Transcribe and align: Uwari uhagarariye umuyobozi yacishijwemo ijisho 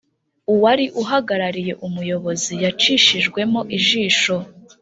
Uwari 0.53 0.85
uhagarariye 1.01 1.73
umuyobozi 1.87 2.53
yacishijwemo 2.63 3.61
ijisho 3.77 4.35